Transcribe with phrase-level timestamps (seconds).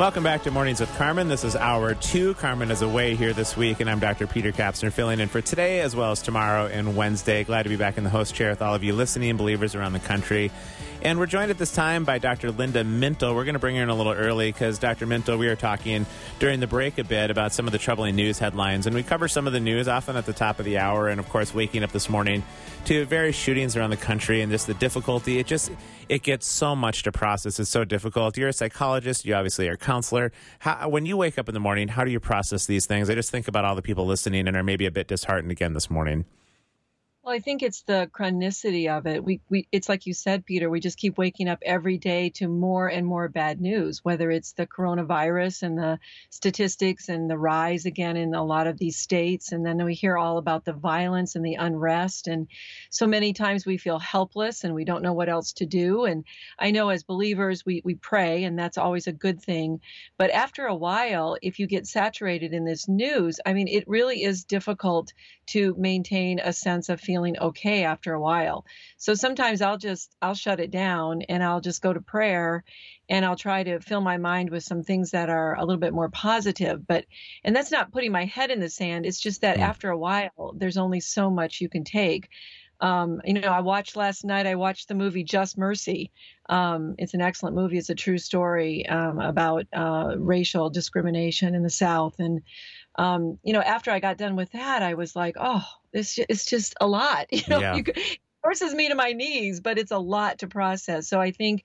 [0.00, 1.28] Welcome back to Mornings with Carmen.
[1.28, 2.32] This is hour two.
[2.36, 4.26] Carmen is away here this week, and I'm Dr.
[4.26, 7.44] Peter Kapsner filling in for today as well as tomorrow and Wednesday.
[7.44, 9.92] Glad to be back in the host chair with all of you listening, believers around
[9.92, 10.50] the country.
[11.02, 12.50] And we're joined at this time by Dr.
[12.50, 13.34] Linda Mintle.
[13.34, 15.06] We're going to bring her in a little early because Dr.
[15.06, 16.06] Mintle, we were talking
[16.38, 19.28] during the break a bit about some of the troubling news headlines, and we cover
[19.28, 21.08] some of the news often at the top of the hour.
[21.08, 22.42] And of course, waking up this morning
[22.86, 25.38] to various shootings around the country and just the difficulty.
[25.38, 25.70] It just
[26.10, 27.60] it gets so much to process.
[27.60, 28.36] It's so difficult.
[28.36, 29.24] You're a psychologist.
[29.24, 30.32] You obviously are a counselor.
[30.58, 33.08] How, when you wake up in the morning, how do you process these things?
[33.08, 35.72] I just think about all the people listening and are maybe a bit disheartened again
[35.72, 36.24] this morning.
[37.22, 39.22] Well, I think it's the chronicity of it.
[39.22, 40.70] We, we, it's like you said, Peter.
[40.70, 44.02] We just keep waking up every day to more and more bad news.
[44.02, 45.98] Whether it's the coronavirus and the
[46.30, 50.16] statistics and the rise again in a lot of these states, and then we hear
[50.16, 52.48] all about the violence and the unrest, and
[52.88, 56.06] so many times we feel helpless and we don't know what else to do.
[56.06, 56.24] And
[56.58, 59.82] I know as believers, we we pray, and that's always a good thing.
[60.16, 64.22] But after a while, if you get saturated in this news, I mean, it really
[64.22, 65.12] is difficult
[65.48, 68.64] to maintain a sense of feeling okay after a while.
[68.96, 72.62] So sometimes I'll just I'll shut it down and I'll just go to prayer
[73.08, 75.92] and I'll try to fill my mind with some things that are a little bit
[75.92, 76.86] more positive.
[76.86, 77.06] But
[77.42, 79.06] and that's not putting my head in the sand.
[79.06, 82.28] It's just that after a while there's only so much you can take.
[82.80, 84.46] Um, you know, I watched last night.
[84.46, 86.12] I watched the movie Just Mercy.
[86.48, 87.76] Um, it's an excellent movie.
[87.76, 92.20] It's a true story um, about uh, racial discrimination in the South.
[92.20, 92.42] And
[92.94, 96.44] um, you know, after I got done with that, I was like, oh, this it's
[96.44, 97.26] just a lot.
[97.32, 97.76] You know, Yeah.
[97.76, 101.08] you it forces me to my knees, but it's a lot to process.
[101.08, 101.64] So I think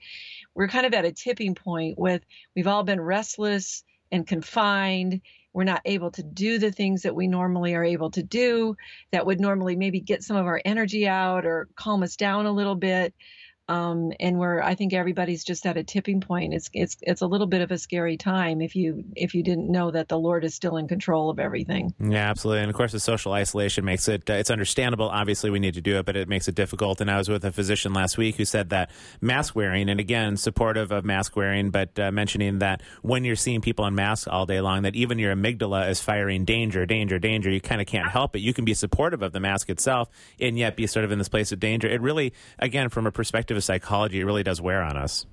[0.56, 2.24] we're kind of at a tipping point with
[2.56, 5.22] we've all been restless and confined.
[5.54, 8.76] We're not able to do the things that we normally are able to do
[9.12, 12.52] that would normally maybe get some of our energy out or calm us down a
[12.52, 13.14] little bit.
[13.68, 16.54] Um, and we're, I think everybody's just at a tipping point.
[16.54, 19.72] It's, it's, it's a little bit of a scary time if you, if you didn't
[19.72, 21.94] know that the Lord is still in control of everything.
[22.00, 22.62] Yeah, absolutely.
[22.62, 25.10] And of course, the social isolation makes it, uh, it's understandable.
[25.10, 27.02] Obviously, we need to do it, but it makes it difficult.
[27.02, 30.38] And I was with a physician last week who said that mask wearing, and again,
[30.38, 34.46] supportive of mask wearing, but uh, mentioning that when you're seeing people in masks all
[34.46, 37.50] day long, that even your amygdala is firing danger, danger, danger.
[37.50, 38.40] You kind of can't help it.
[38.40, 40.10] You can be supportive of the mask itself
[40.40, 41.88] and yet be sort of in this place of danger.
[41.88, 45.26] It really, again, from a perspective of psychology, it really does wear on us.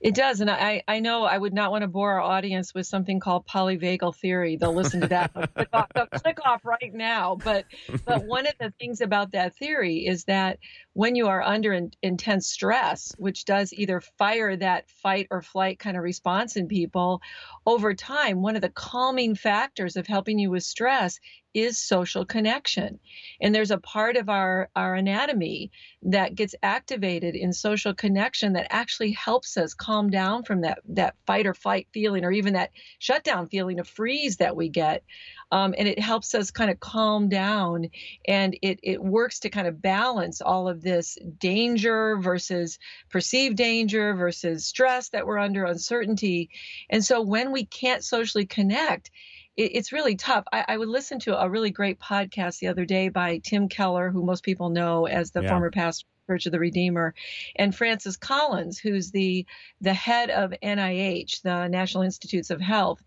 [0.00, 2.86] It does, and I, I know I would not want to bore our audience with
[2.86, 4.56] something called polyvagal theory.
[4.56, 5.32] They'll listen to that.
[5.54, 5.88] Click, off,
[6.22, 7.36] click off right now.
[7.36, 7.66] But
[8.04, 10.58] but one of the things about that theory is that
[10.92, 15.78] when you are under in, intense stress, which does either fire that fight or flight
[15.78, 17.20] kind of response in people,
[17.66, 21.18] over time, one of the calming factors of helping you with stress
[21.54, 22.98] is social connection.
[23.40, 25.70] And there's a part of our, our anatomy
[26.02, 31.14] that gets activated in social connection that actually helps us calm down from that, that
[31.26, 35.04] fight or flight feeling or even that shutdown feeling of freeze that we get.
[35.50, 37.88] Um, and it helps us kind of calm down
[38.26, 42.78] and it, it works to kind of balance all of this danger versus
[43.10, 46.48] perceived danger versus stress that we're under, uncertainty.
[46.88, 49.10] And so when we can't socially connect,
[49.56, 50.44] it, it's really tough.
[50.52, 54.10] I, I would listen to a really great podcast the other day by Tim Keller,
[54.10, 55.48] who most people know as the Yeah.
[55.50, 57.14] former pastor of Church of the Redeemer,
[57.56, 59.44] and Francis Collins, who's the
[59.80, 63.02] the head of NIH, the National Institutes of Health,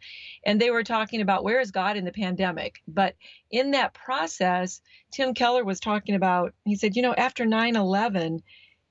[0.45, 2.81] and they were talking about where is God in the pandemic.
[2.87, 3.15] But
[3.49, 4.81] in that process,
[5.11, 6.53] Tim Keller was talking about.
[6.65, 8.41] He said, you know, after 9/11.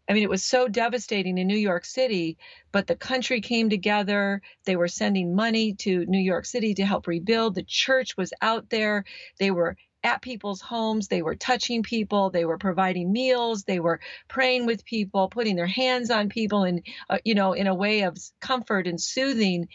[0.08, 2.36] I mean, it was so devastating in New York City,
[2.72, 4.42] but the country came together.
[4.64, 7.54] They were sending money to New York City to help rebuild.
[7.54, 9.04] The church was out there.
[9.38, 11.08] They were at people's homes.
[11.08, 12.28] They were touching people.
[12.28, 13.64] They were providing meals.
[13.64, 17.66] They were praying with people, putting their hands on people, and uh, you know, in
[17.66, 19.68] a way of comfort and soothing.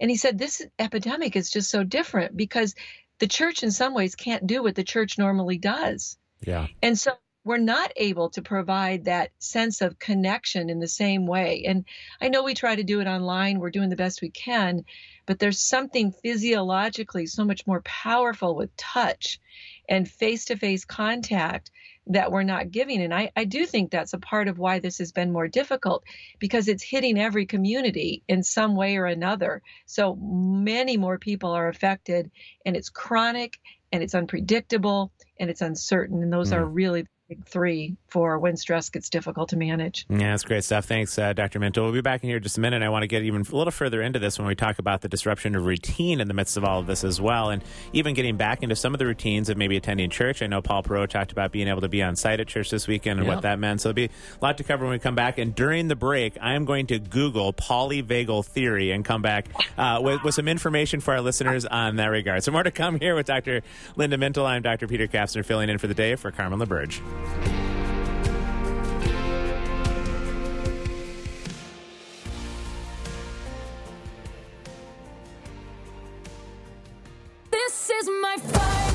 [0.00, 2.74] And he said, this epidemic is just so different because
[3.20, 6.18] the church, in some ways, can't do what the church normally does.
[6.40, 6.66] Yeah.
[6.82, 7.12] And so
[7.44, 11.64] we're not able to provide that sense of connection in the same way.
[11.66, 11.84] And
[12.20, 14.84] I know we try to do it online, we're doing the best we can,
[15.26, 19.40] but there's something physiologically so much more powerful with touch
[19.88, 21.70] and face to face contact
[22.08, 23.02] that we're not giving.
[23.02, 26.04] And I, I do think that's a part of why this has been more difficult
[26.38, 29.62] because it's hitting every community in some way or another.
[29.86, 32.30] So many more people are affected,
[32.64, 33.58] and it's chronic
[33.92, 36.22] and it's unpredictable and it's uncertain.
[36.22, 36.70] And those are mm.
[36.72, 40.06] really big three for when stress gets difficult to manage.
[40.08, 40.86] Yeah, that's great stuff.
[40.86, 41.60] Thanks, uh, Dr.
[41.60, 41.82] Mintle.
[41.82, 42.82] We'll be back in here in just a minute.
[42.82, 45.08] I want to get even a little further into this when we talk about the
[45.08, 48.38] disruption of routine in the midst of all of this as well, and even getting
[48.38, 50.40] back into some of the routines of maybe attending church.
[50.40, 52.86] I know Paul Perot talked about being able to be on site at church this
[52.88, 53.34] weekend and Yeah.
[53.34, 53.82] what that meant.
[53.82, 55.36] So there'll be a lot to cover when we come back.
[55.36, 60.00] And during the break, I am going to Google polyvagal theory and come back uh,
[60.02, 62.42] with, with some information for our listeners on that regard.
[62.42, 63.60] So more to come here with Dr.
[63.96, 64.46] Linda Mintle.
[64.46, 64.88] I'm Dr.
[64.88, 67.02] Peter Kapsner filling in for the day for Carmen LaBerge.
[77.50, 78.87] This is my fight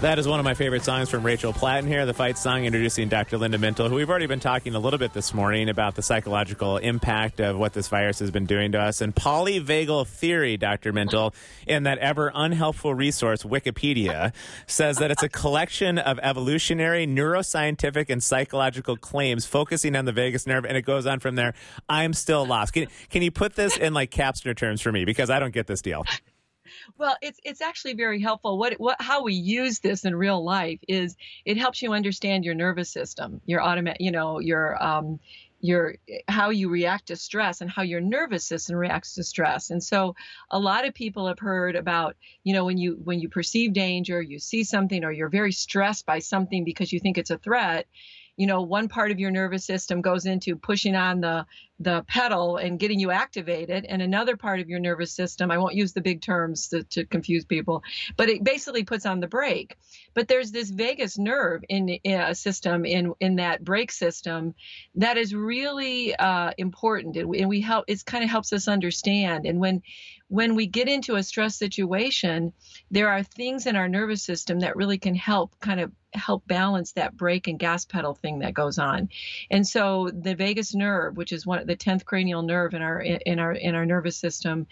[0.00, 3.10] That is one of my favorite songs from Rachel Platten here, the fight song introducing
[3.10, 3.36] Dr.
[3.36, 6.78] Linda Mintle, who we've already been talking a little bit this morning about the psychological
[6.78, 9.02] impact of what this virus has been doing to us.
[9.02, 10.94] And polyvagal theory, Dr.
[10.94, 11.34] Mintle,
[11.66, 14.32] in that ever unhelpful resource, Wikipedia,
[14.66, 20.46] says that it's a collection of evolutionary, neuroscientific, and psychological claims focusing on the vagus
[20.46, 20.64] nerve.
[20.64, 21.52] And it goes on from there.
[21.90, 22.72] I'm still lost.
[22.72, 25.04] Can, can you put this in like Kapsner terms for me?
[25.04, 26.06] Because I don't get this deal.
[26.98, 28.58] Well, it's it's actually very helpful.
[28.58, 32.54] What what how we use this in real life is it helps you understand your
[32.54, 35.20] nervous system, your automatic, you know, your um
[35.62, 35.96] your
[36.28, 39.70] how you react to stress and how your nervous system reacts to stress.
[39.70, 40.14] And so
[40.50, 44.22] a lot of people have heard about, you know, when you when you perceive danger,
[44.22, 47.86] you see something or you're very stressed by something because you think it's a threat,
[48.36, 51.44] you know, one part of your nervous system goes into pushing on the
[51.80, 53.84] the pedal and getting you activated.
[53.84, 57.04] And another part of your nervous system i won't use the big terms to, to
[57.06, 57.82] confuse people
[58.16, 59.76] but it basically puts on the brake.
[60.14, 64.54] But there's this vagus nerve in, a system in in that brake system
[64.96, 67.16] that is really uh, important.
[67.16, 69.46] And we, and we help it kind of helps us understand.
[69.46, 69.82] And when
[70.28, 72.52] when we get into a stress situation
[72.90, 76.92] there are things in our nervous system that really can help kind of help balance
[76.92, 79.08] that brake and gas pedal thing that goes on.
[79.50, 83.38] And so the vagus nerve which is one the 10th cranial nerve in our in
[83.38, 84.66] our in our nervous system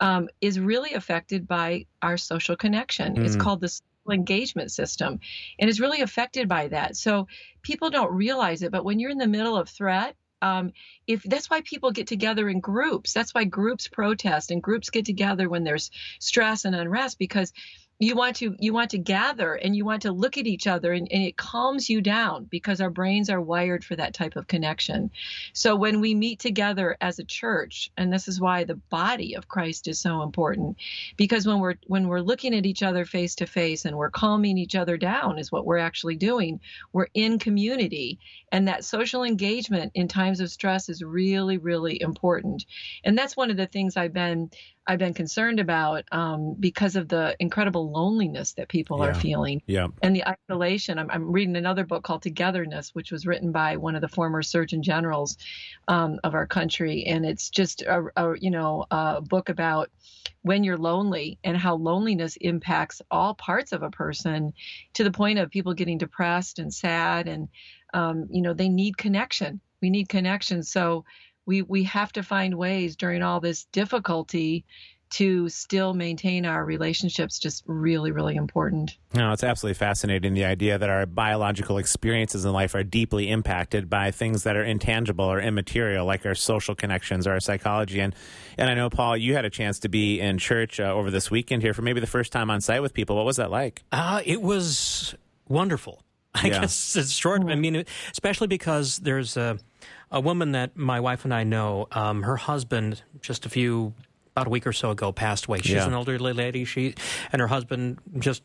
[0.00, 3.24] um, is really affected by our social connection.
[3.24, 3.80] It's called the
[4.10, 5.20] engagement system
[5.58, 6.96] and is really affected by that.
[6.96, 7.28] So
[7.62, 10.72] people don't realize it but when you're in the middle of threat um,
[11.06, 13.12] if that's why people get together in groups.
[13.12, 17.52] That's why groups protest and groups get together when there's stress and unrest because
[18.00, 20.94] you want to you want to gather and you want to look at each other
[20.94, 24.46] and, and it calms you down because our brains are wired for that type of
[24.46, 25.10] connection.
[25.52, 29.48] So when we meet together as a church and this is why the body of
[29.48, 30.78] christ is so important
[31.18, 34.56] because when we're when we're looking at each other face to face and we're calming
[34.56, 36.58] each other down is what we're actually doing
[36.94, 38.18] we're in community.
[38.50, 42.64] And that social engagement in times of stress is really really important.
[43.04, 44.50] And that's one of the things i've been
[44.86, 49.88] i've been concerned about um, because of the incredible loneliness that people are feeling Yeah.
[50.02, 50.98] and the isolation.
[50.98, 54.42] I'm, I'm reading another book called Togetherness, which was written by one of the former
[54.42, 55.36] Surgeon Generals
[55.88, 59.90] um, of our country, and it's just a, a you know a book about
[60.42, 64.52] when you're lonely and how loneliness impacts all parts of a person
[64.94, 67.48] to the point of people getting depressed and sad, and
[67.94, 69.60] um, you know they need connection.
[69.82, 71.04] We need connection, so
[71.50, 74.64] we we have to find ways during all this difficulty
[75.10, 77.40] to still maintain our relationships.
[77.40, 78.96] Just really, really important.
[79.12, 83.90] No, it's absolutely fascinating the idea that our biological experiences in life are deeply impacted
[83.90, 87.98] by things that are intangible or immaterial, like our social connections or our psychology.
[87.98, 88.14] And
[88.56, 91.28] and I know, Paul, you had a chance to be in church uh, over this
[91.28, 93.16] weekend here for maybe the first time on site with people.
[93.16, 93.82] What was that like?
[93.90, 95.16] Uh, it was
[95.48, 96.04] wonderful.
[96.36, 96.60] I Yeah.
[96.60, 97.42] guess it's short.
[97.42, 99.58] I mean, especially because there's a,
[100.10, 101.86] a woman that my wife and I know.
[101.92, 103.94] Um, her husband, just a few,
[104.34, 105.58] about a week or so ago, passed away.
[105.60, 105.86] She's Yeah.
[105.86, 106.64] an elderly lady.
[106.64, 106.94] She
[107.32, 108.42] and her husband just.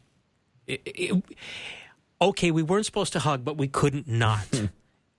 [0.68, 1.24] It, it,
[2.22, 4.48] okay, we weren't supposed to hug, but we couldn't not,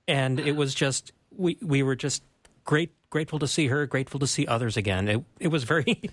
[0.09, 2.23] and it was just we we were just
[2.65, 5.07] great grateful to see her, grateful to see others again.
[5.09, 6.03] It it was very.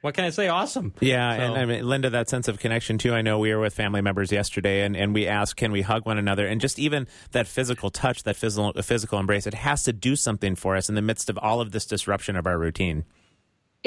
[0.00, 0.46] What can I say?
[0.46, 0.94] Awesome.
[1.00, 3.12] Yeah, So- and I mean, Linda, that sense of connection too.
[3.14, 6.06] I know we were with family members yesterday, and, and we asked, can we hug
[6.06, 6.46] one another?
[6.46, 10.54] And just even that physical touch, that physical physical embrace, it has to do something
[10.54, 13.04] for us in the midst of all of this disruption of our routine.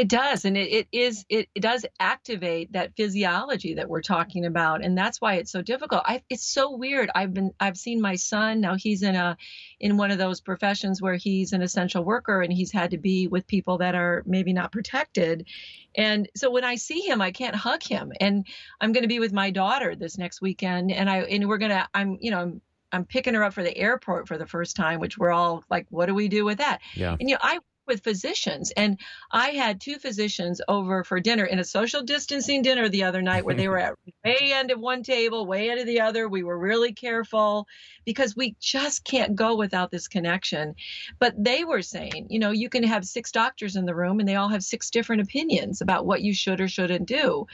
[0.02, 4.48] It does, and it, it is it, it does activate that physiology that we're talking
[4.48, 6.02] about, and that's why it's so difficult.
[6.06, 7.12] I, it's so weird.
[7.14, 8.74] I've been I've seen my son now.
[8.74, 9.38] He's in a
[9.80, 13.28] in one of those professions where he's an essential worker, and he's had to be
[13.28, 15.46] with people that are maybe not protected.
[15.94, 18.12] And so when I see him, I can't hug him.
[18.20, 18.48] And
[18.80, 21.88] I'm going to be with my daughter this next weekend, and I and we're gonna
[21.94, 25.00] I'm you know I'm I'm picking her up for the airport for the first time,
[25.00, 26.80] which we're all like, what do we do with that?
[26.96, 27.16] Yeah.
[27.20, 27.60] And you know, I
[27.92, 28.98] with physicians and
[29.32, 33.44] I had two physicians over for dinner in a social distancing dinner the other night
[33.44, 36.28] where they were at way end of one table, way end of the other.
[36.30, 37.68] We were really careful
[38.06, 40.76] because we just can't go without this connection.
[41.20, 44.28] But they were saying, you know, you can have six doctors in the room and
[44.28, 47.46] they all have six different opinions about what you should or shouldn't do.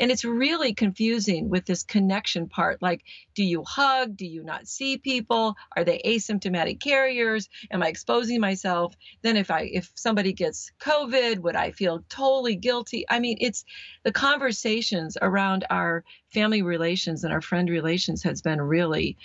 [0.00, 2.82] And it's really confusing with this connection part.
[2.82, 3.02] Like,
[3.34, 4.16] do you hug?
[4.16, 5.54] Do you not see people?
[5.76, 7.48] Are they asymptomatic carriers?
[7.70, 8.94] Am I exposing myself?
[9.22, 13.04] Then if I if somebody gets COVID, would I feel totally guilty?
[13.08, 13.64] I mean, it's
[14.02, 19.16] the conversations around our family relations and our friend relations has been really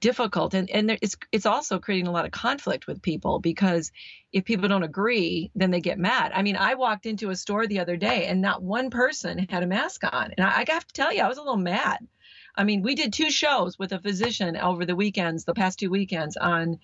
[0.00, 0.52] difficult.
[0.52, 3.90] And and there, it's it's also creating a lot of conflict with people because
[4.32, 6.32] if people don't agree then they get mad.
[6.34, 9.62] I mean i walked into a store the other day and not one person had
[9.62, 10.32] a mask on.
[10.36, 12.06] And i, I have to tell you i was a little mad
[12.56, 15.90] i mean we did two shows with a physician over the weekends the past two
[15.90, 16.78] weekends on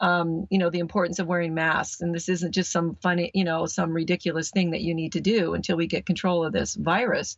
[0.00, 2.00] um, you know the importance of wearing masks.
[2.00, 5.20] And this isn't just some funny you know some ridiculous thing that you need to
[5.20, 7.36] do until we get control of this virus.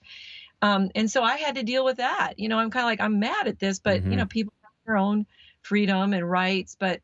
[0.61, 2.35] Um, and so i had to deal with that.
[2.39, 4.73] You know i'm kind of like i'm mad at this but you know people have
[4.87, 5.27] their own
[5.63, 7.01] freedom and rights but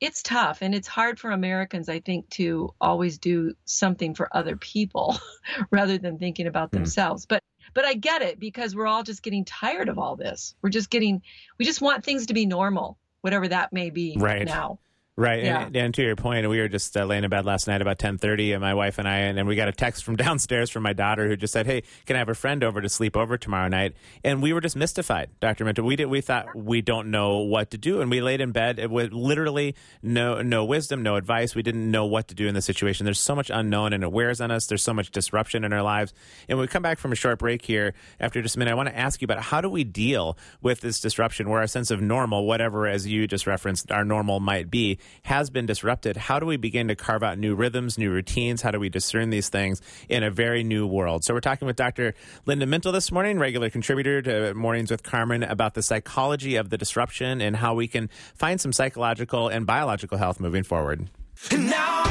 [0.00, 0.62] it's tough.
[0.62, 5.18] And it's hard for americans i think to always do something for other people
[5.70, 7.26] rather than thinking about themselves.
[7.26, 7.42] But
[7.74, 10.90] but i get it because we're all just getting tired of all this we're just
[10.90, 11.22] getting
[11.58, 14.46] we just want things to be normal whatever that may be Right.
[14.46, 14.78] now
[15.18, 15.66] Right, Yeah.
[15.66, 17.98] and, and to your point, we were just uh, laying in bed last night about
[17.98, 20.70] ten thirty, and my wife and I, and, and we got a text from downstairs
[20.70, 23.16] from my daughter who just said, "Hey, can I have a friend over to sleep
[23.16, 25.82] over tomorrow night?" And we were just mystified, Doctor Mintle.
[25.84, 28.92] We did, we thought we don't know what to do, and we laid in bed
[28.92, 31.52] with literally no no wisdom, no advice.
[31.52, 33.04] We didn't know what to do in the situation.
[33.04, 34.66] There's so much unknown, and it wears on us.
[34.68, 36.14] There's so much disruption in our lives.
[36.48, 38.88] And we come back from a short break here, after just a minute, I want
[38.90, 42.00] to ask you about how do we deal with this disruption, where our sense of
[42.00, 46.16] normal, whatever as you just referenced, our normal might be, has been disrupted.
[46.16, 48.62] How do we begin to carve out new rhythms, new routines?
[48.62, 51.24] How do we discern these things in a very new world?
[51.24, 52.14] So we're talking with Dr.
[52.46, 56.78] Linda Mintle this morning, regular contributor to Mornings with Carmen, about the psychology of the
[56.78, 61.08] disruption and how we can find some psychological and biological health moving forward.
[61.52, 62.07] Now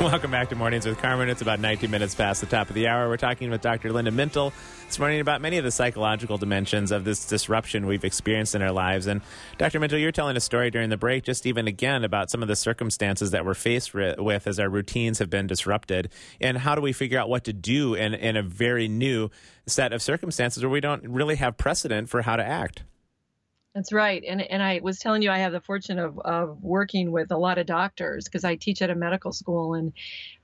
[0.10, 1.28] Welcome back to Mornings with Carmen.
[1.28, 3.06] It's about 19 minutes past the top of the hour.
[3.10, 3.92] We're talking with Dr.
[3.92, 4.50] Linda Mintle
[4.86, 8.72] this morning about many of the psychological dimensions of this disruption we've experienced in our
[8.72, 9.06] lives.
[9.06, 9.20] And
[9.58, 9.78] Dr.
[9.78, 12.56] Mintle, you're telling a story during the break, just even again about some of the
[12.56, 16.10] circumstances that we're faced with as our routines have been disrupted.
[16.40, 19.28] And how do we figure out what to do in, in a very new
[19.66, 22.84] set of circumstances where we don't really have precedent for how to act?
[23.74, 24.24] That's right.
[24.26, 27.36] And and I was telling you I have the fortune of of working with a
[27.36, 29.92] lot of doctors because I teach at a medical school and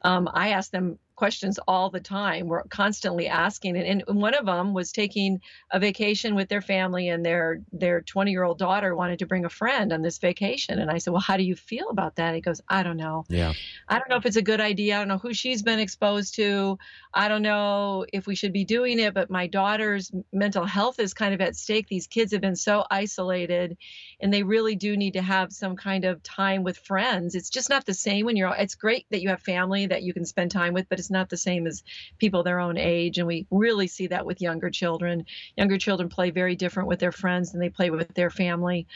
[0.02, 2.46] um, I ask them questions all the time.
[2.46, 5.40] We're constantly asking and, and one of them was taking
[5.72, 9.44] a vacation with their family and their their 20 year old daughter wanted to bring
[9.44, 12.36] a friend on this vacation and I said, "Well, how do you feel about that?"
[12.36, 13.24] He goes, "I don't know.
[13.28, 13.54] Yeah.
[13.88, 14.94] I don't know if it's a good idea.
[14.94, 16.78] I don't know who she's been exposed to.
[17.16, 21.14] I don't know if we should be doing it, but my daughter's mental health is
[21.14, 21.88] kind of at stake.
[21.88, 23.78] These kids have been so isolated
[24.20, 27.34] and they really do need to have some kind of time with friends.
[27.34, 30.12] It's just not the same when you're it's great that you have family that you
[30.12, 31.82] can spend time with, but it's not the same as
[32.18, 35.24] people their own age and we really see that with younger children.
[35.56, 38.86] Younger children play very different with their friends than they play with their family.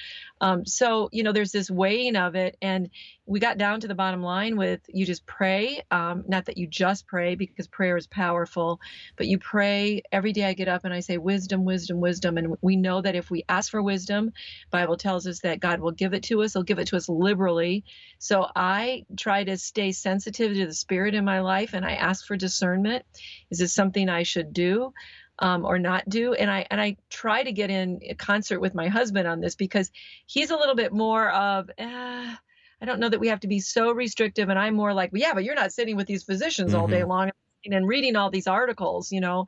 [0.43, 2.59] Um, so, you know, there's this weighing of it.
[2.61, 2.91] And
[3.31, 5.83] we got down to the bottom line with you just pray.
[5.91, 8.81] Um, not that you just pray because prayer is powerful,
[9.17, 12.39] but you pray every day I get up and I say, wisdom, wisdom, wisdom.
[12.39, 14.33] And we know that if we ask for wisdom,
[14.73, 16.55] Bible tells us that God will give it to us.
[16.55, 17.85] He'll give it to us liberally.
[18.21, 22.27] So I try to stay sensitive to the spirit in my life and I ask
[22.27, 23.07] for discernment.
[23.51, 24.93] Is this something I should do?
[25.41, 26.35] um, or not do.
[26.35, 29.91] And I and I try to get in concert with my husband on this because
[30.27, 31.71] he's a little bit more of.
[31.79, 32.37] Eh,
[32.81, 35.35] I don't know that we have to be so restrictive, and I'm more like, yeah,
[35.35, 37.31] but you're not sitting with these physicians all day long
[37.67, 39.47] and reading all these articles, you know.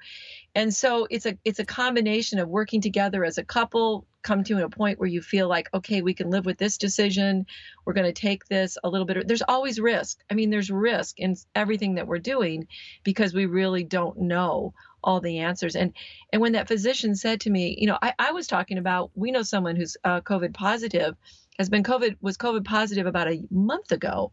[0.54, 4.64] And so it's a it's a combination of working together as a couple, come to
[4.64, 7.46] a point where you feel like, okay, we can live with this decision.
[7.84, 9.26] We're going to take this a little bit.
[9.26, 10.18] There's always risk.
[10.30, 12.68] I mean, there's risk in everything that we're doing
[13.02, 15.74] because we really don't know all the answers.
[15.74, 15.94] And
[16.32, 19.30] and when that physician said to me, you know, I, I was talking about, we
[19.30, 21.16] know someone who's uh, COVID positive,
[21.58, 24.32] has been COVID was COVID positive about a month ago,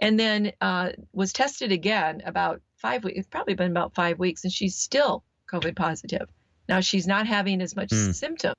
[0.00, 3.18] and then uh, was tested again about five weeks.
[3.18, 6.28] It's probably been about five weeks, and she's still COVID positive.
[6.68, 8.12] Now she's not having as much Hmm.
[8.12, 8.54] symptom.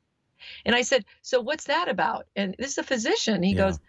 [0.66, 2.28] And I said, so what's that about?
[2.36, 3.44] And this is a physician.
[3.44, 3.68] He Yeah.
[3.68, 3.80] goes,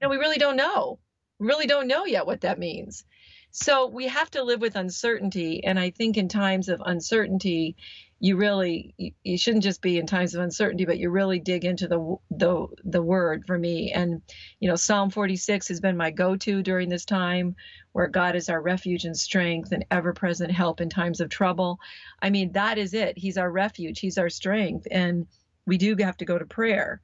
[0.00, 0.98] no, we really don't know.
[1.38, 3.04] We really don't know yet what that means.
[3.50, 5.64] So we have to live with uncertainty.
[5.64, 7.76] And I think in times of uncertainty,
[8.18, 8.94] you really
[9.24, 12.66] you, shouldn't just be in times of uncertainty, but you really dig into the the
[12.84, 13.92] the word for me.
[13.92, 14.22] And
[14.58, 17.56] you know, Psalm 46 has been my go-to during this time,
[17.92, 21.78] where God is our refuge and strength and ever-present help in times of trouble.
[22.22, 23.18] I mean, that is it.
[23.18, 24.00] He's our refuge.
[24.00, 25.26] He's our strength, and
[25.66, 27.02] we do have to go to prayer.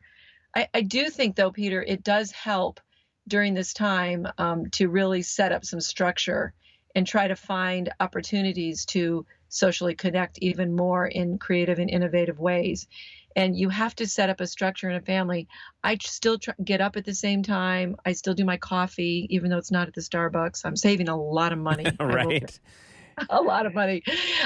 [0.54, 2.81] I, I do think, though, Peter, it does help
[3.28, 6.54] during this time um, to really set up some structure
[6.95, 12.87] and try to find opportunities to socially connect even more in creative and innovative ways.
[13.37, 15.47] And you have to set up a structure in a family.
[15.85, 17.97] I still try, get up at the same time.
[18.04, 20.62] I still do my coffee, even though it's not at the Starbucks.
[20.64, 21.97] I'm saving a lot of money.
[22.00, 22.61] Right.
[23.31, 24.02] a lot of money.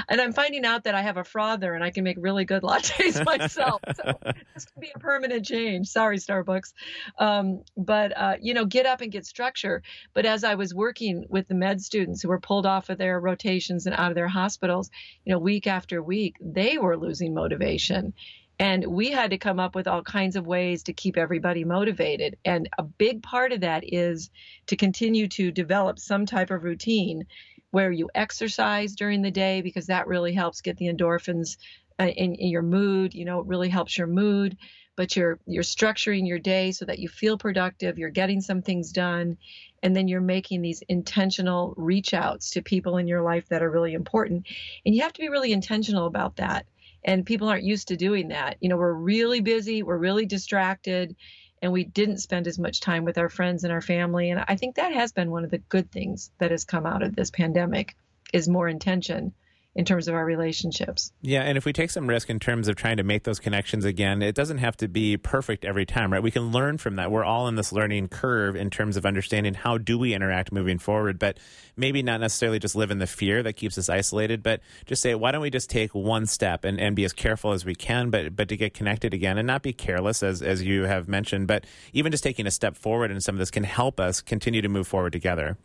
[0.09, 2.63] And I'm finding out that I have a frother and I can make really good
[2.63, 3.81] lattes myself.
[3.95, 4.13] so
[4.55, 5.89] this could be a permanent change.
[5.89, 6.73] Sorry, Starbucks.
[7.19, 9.83] Um, but, uh, you know, get up and get structure.
[10.15, 13.21] But as I was working with the med students who were pulled off of their
[13.21, 14.91] rotations and out of their hospitals,
[15.25, 18.15] you know, week after week, they were losing motivation.
[18.59, 22.39] And we had to come up with all kinds of ways to keep everybody motivated.
[22.45, 24.31] And a big part of that is
[24.67, 27.27] to continue to develop some type of routine
[27.71, 31.57] where you exercise during the day because that really helps get the endorphins
[31.99, 33.15] uh, in, in your mood.
[33.15, 34.57] You know, it really helps your mood.
[34.97, 37.99] But you're you're structuring your day so that you feel productive.
[37.99, 39.37] You're getting some things done,
[39.83, 43.71] and then you're making these intentional reach outs to people in your life that are
[43.71, 44.47] really important.
[44.87, 46.65] And you have to be really intentional about that.
[47.05, 48.57] And people aren't used to doing that.
[48.61, 49.83] You know, we're really busy.
[49.83, 51.15] We're really distracted
[51.63, 54.31] and we didn't spend as much time with our friends and our family.
[54.31, 57.03] And i think that has been one of the good things that has come out
[57.03, 57.97] of this pandemic
[58.33, 59.33] is more intention
[59.77, 62.77] in terms of our relationships Yeah, and if we take some risk in terms of
[62.77, 66.23] trying to make those connections again, it doesn't have to be perfect every time, right?
[66.23, 67.11] We can learn from that.
[67.11, 70.79] We're all in this learning curve in terms of understanding how do we interact moving
[70.79, 71.39] forward, but
[71.77, 75.15] maybe not necessarily just live in the fear that keeps us isolated, but just say,
[75.15, 78.09] why don't we just take one step and, and be as careful as we can,
[78.09, 81.47] but but to get connected again and not be careless as as you have mentioned,
[81.47, 84.63] but even just taking a step forward in some of this can help us continue
[84.63, 85.59] to move forward together.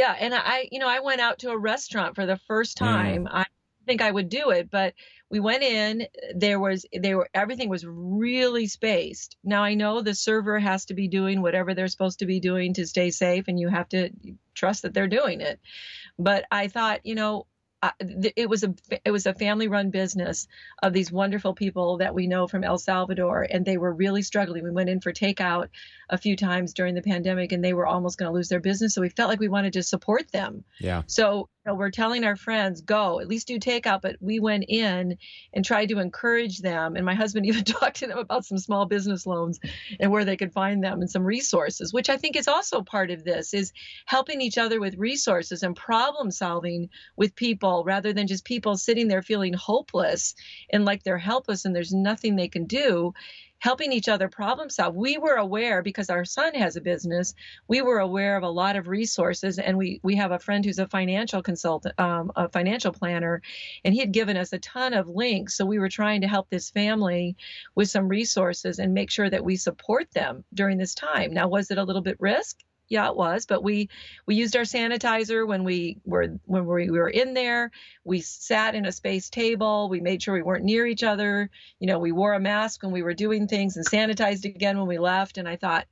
[0.00, 2.86] Yeah and i you know i went out to a restaurant for the first mm.
[2.86, 3.28] time.
[3.30, 3.44] I
[3.86, 4.94] think i would do it but
[5.30, 9.36] we went in there was they were everything was really spaced.
[9.44, 12.74] Now i know the server has to be doing whatever they're supposed to be doing
[12.74, 14.10] to stay safe and you have to
[14.54, 15.60] trust that they're doing it.
[16.18, 17.46] But i thought you know
[18.00, 20.46] It was a it was a family run business
[20.82, 24.64] of these wonderful people that we know from El Salvador and they were really struggling.
[24.64, 25.68] We went in for takeout
[26.10, 28.94] a few times during the pandemic and they were almost going to lose their business
[28.94, 30.64] so we felt like we wanted to support them.
[30.78, 31.02] Yeah.
[31.06, 34.02] So know, we're telling our friends, go, at least do takeout.
[34.02, 35.18] But we went in
[35.52, 36.96] and tried to encourage them.
[36.96, 39.60] And my husband even talked to them about some small business loans
[39.98, 43.10] and where they could find them and some resources, which I think is also part
[43.10, 43.72] of this is
[44.06, 49.08] helping each other with resources and problem solving with people rather than just people sitting
[49.08, 50.34] there feeling hopeless
[50.72, 53.12] and like they're helpless and there's nothing they can do
[53.60, 54.94] helping each other problem solve.
[54.94, 57.34] We were aware because our son has a business.
[57.68, 60.78] We were aware of a lot of resources, and we we have a friend who's
[60.78, 63.42] a financial consultant, um, a financial planner,
[63.84, 65.56] and he had given us a ton of links.
[65.56, 67.36] So we were trying to help this family
[67.74, 71.32] with some resources and make sure that we support them during this time.
[71.32, 72.58] Now, was it a little bit risk?
[72.90, 73.88] Yeah, it was, but we
[74.26, 77.70] we used our sanitizer when we were when we were in there.
[78.02, 79.88] We sat in a spaced table.
[79.88, 81.50] We made sure we weren't near each other.
[81.78, 84.88] You know, we wore a mask when we were doing things and sanitized again when
[84.88, 85.38] we left.
[85.38, 85.86] And I thought,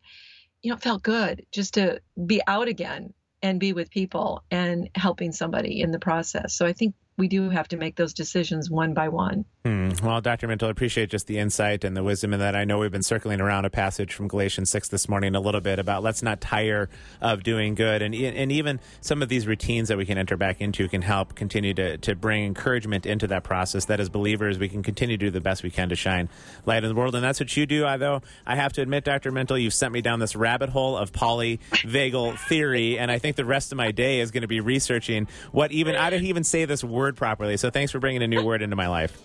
[0.61, 4.91] you know, it felt good just to be out again and be with people and
[4.97, 6.53] helping somebody in the process.
[6.53, 9.45] So I think we do have to make those decisions one by one.
[9.65, 9.91] Hmm.
[10.03, 10.47] Well, Dr.
[10.47, 12.55] Mintle, I appreciate just the insight and the wisdom in that.
[12.55, 15.61] I know we've been circling around a passage from Galatians 6 this morning a little
[15.61, 16.89] bit about let's not tire
[17.21, 18.01] of doing good.
[18.01, 21.35] And, and even some of these routines that we can enter back into can help
[21.35, 23.87] continue to, to bring encouragement into that process.
[23.87, 26.29] That as believers, we can continue to do the best we can to shine
[26.65, 27.17] light in the world.
[27.17, 27.85] And that's what you do.
[27.85, 29.33] I, though, I have to admit, Dr.
[29.33, 32.97] Mintle, you've sent me down this rabbit hole of polyvagal theory.
[32.97, 35.97] And I think the rest of my day is going to be researching what even,
[35.97, 37.57] I don't even say this word properly.
[37.57, 39.21] So thanks for bringing a new word into my life.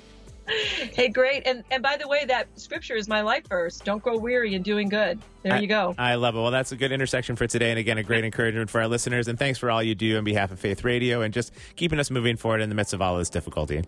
[0.46, 1.48] Hey, great.
[1.48, 3.78] And and by the way, that scripture is my life verse.
[3.80, 5.20] Don't grow weary in doing good.
[5.42, 5.96] There I- you go.
[5.98, 6.40] I love it.
[6.42, 7.70] Well, that's a good intersection for today.
[7.70, 9.30] And again, a great encouragement for our listeners.
[9.30, 12.12] And thanks for all you do on behalf of Faith Radio and just keeping us
[12.12, 13.84] moving forward in the midst of all this difficulty.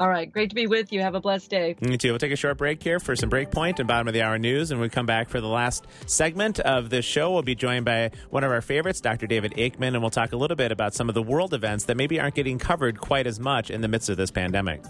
[0.00, 0.32] All right.
[0.32, 1.02] Great to be with you.
[1.02, 1.76] Have a blessed day.
[1.82, 2.08] Me too.
[2.08, 4.70] We'll take a short break here for some breakpoint and bottom of the hour news.
[4.70, 8.10] And we come back for the last segment of this show, we'll be joined by
[8.30, 9.26] one of our favorites, Dr.
[9.26, 11.98] David Aikman, and we'll talk a little bit about some of the world events that
[11.98, 14.80] maybe aren't getting covered quite as much in the midst of this pandemic.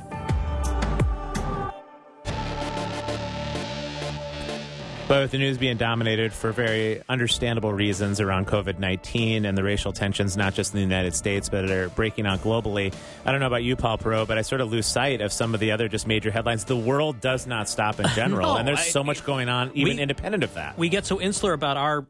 [5.11, 9.65] But with the news being dominated for very understandable reasons around COVID 19 and the
[9.65, 12.95] racial tensions, not just in the United States, but are breaking out globally.
[13.27, 15.53] I don't know about you, Paul Perot, but I sort of lose sight of some
[15.53, 16.65] of the other just major headlines.
[16.65, 19.73] The world does not stop in general, No, and there's I- so much going on,
[19.75, 20.79] even We- independent of that.
[20.79, 22.07] We get so insular about our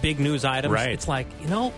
[0.00, 0.72] big news items.
[0.72, 0.92] Right.
[0.92, 1.74] It's like, you know,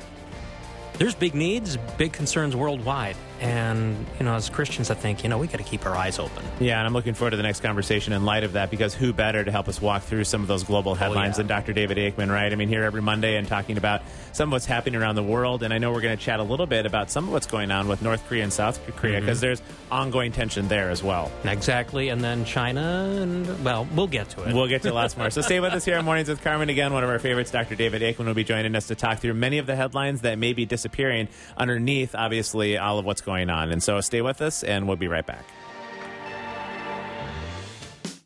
[0.97, 3.17] there's big needs, big concerns worldwide.
[3.43, 6.21] And, you know, as Christians, I think, you know, we got to keep our eyes
[6.21, 6.45] open.
[6.61, 9.13] Yeah, and I'm looking forward to the next conversation in light of that because who
[9.13, 11.39] better to help us walk through some of those global oh, headlines yeah.
[11.39, 11.73] than Dr.
[11.73, 12.53] David Aikman, right?
[12.53, 15.65] I mean, here every Monday and talking about some of what's happening around the world.
[15.65, 17.73] And I know we're going to chat a little bit about some of what's going
[17.73, 19.27] on with North Korea and South Korea mm-hmm.
[19.27, 21.33] because there's ongoing tension there as well.
[21.43, 22.11] Exactly.
[22.11, 22.81] And then China,
[23.21, 24.55] and, well, we'll get to it.
[24.55, 25.31] We'll get to lots more.
[25.31, 26.69] So stay with us here on Mornings with Carmen.
[26.69, 27.75] Again, one of our favorites, Dr.
[27.75, 30.53] David Aikman, will be joining us to talk through many of the headlines that may
[30.53, 31.27] be disappearing
[31.57, 33.71] underneath, obviously, all of what's going on.
[33.71, 35.45] And so stay with us, and we'll be right back.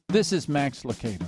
[0.08, 1.26] This is Max Lucado.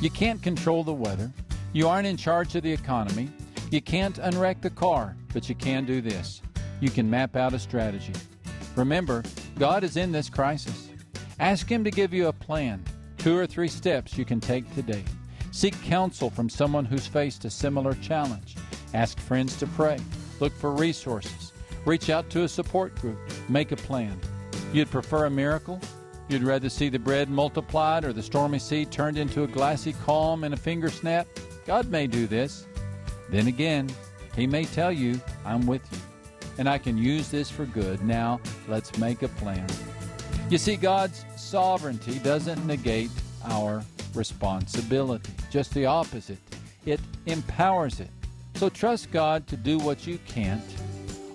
[0.00, 1.30] You can't control the weather.
[1.72, 3.28] You aren't in charge of the economy.
[3.70, 6.42] You can't unwreck the car, but you can do this.
[6.80, 8.14] You can map out a strategy.
[8.76, 9.22] Remember,
[9.58, 10.88] God is in this crisis.
[11.38, 12.82] Ask Him to give you a plan,
[13.18, 15.04] two or three steps you can take today.
[15.52, 18.56] Seek counsel from someone who's faced a similar challenge.
[18.94, 19.98] Ask friends to pray.
[20.38, 21.49] Look for resources.
[21.84, 23.18] Reach out to a support group.
[23.48, 24.18] Make a plan.
[24.72, 25.80] You'd prefer a miracle?
[26.28, 30.44] You'd rather see the bread multiplied or the stormy sea turned into a glassy calm
[30.44, 31.26] in a finger snap?
[31.66, 32.66] God may do this.
[33.30, 33.88] Then again,
[34.36, 35.98] He may tell you, I'm with you,
[36.58, 38.02] and I can use this for good.
[38.04, 39.66] Now, let's make a plan.
[40.50, 43.10] You see, God's sovereignty doesn't negate
[43.44, 43.82] our
[44.14, 46.38] responsibility, just the opposite.
[46.86, 48.10] It empowers it.
[48.54, 50.62] So trust God to do what you can't,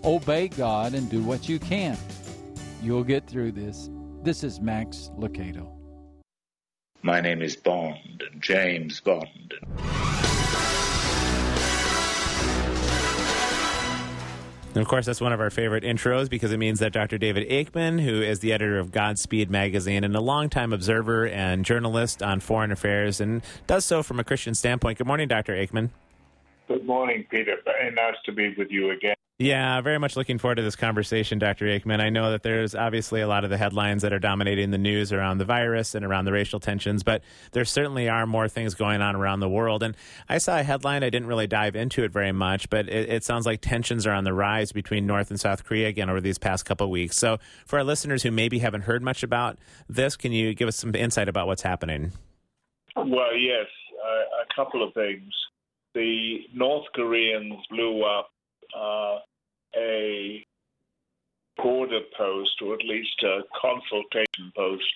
[0.05, 1.97] obey God and do what you can.
[2.81, 3.89] You'll get through this.
[4.23, 5.71] This is Max Lucado.
[7.01, 9.53] My name is Bond, James Bond.
[14.75, 17.17] And of course, that's one of our favorite intros because it means that Dr.
[17.17, 22.21] David Aikman, who is the editor of Godspeed magazine and a longtime observer and journalist
[22.21, 24.97] on foreign affairs, and does so from a Christian standpoint.
[24.97, 25.53] Good morning, Dr.
[25.53, 25.91] Aikman.
[26.67, 27.57] Good morning, Peter.
[27.63, 29.15] Very nice to be with you again.
[29.37, 31.65] Yeah, very much looking forward to this conversation, Dr.
[31.65, 31.99] Aikman.
[31.99, 35.11] I know that there's obviously a lot of the headlines that are dominating the news
[35.11, 37.21] around the virus and around the racial tensions, but
[37.51, 39.83] there certainly are more things going on around the world.
[39.83, 39.97] And
[40.29, 43.23] I saw a headline, I didn't really dive into it very much, but it, it
[43.25, 46.37] sounds like tensions are on the rise between North and South Korea again over these
[46.37, 47.17] past couple of weeks.
[47.17, 50.77] So for our listeners who maybe haven't heard much about this, can you give us
[50.77, 52.13] some insight about what's happening?
[52.95, 53.67] Well, yes,
[54.01, 55.33] uh, a couple of things.
[55.93, 58.29] The North Koreans blew up
[58.75, 59.19] uh,
[59.75, 60.45] a
[61.57, 64.93] border post, or at least a consultation post,